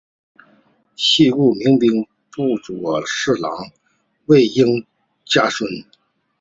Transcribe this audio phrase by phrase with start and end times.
[0.95, 3.51] 系故明兵部左侍郎
[4.25, 4.87] 魏应
[5.25, 5.69] 嘉孙。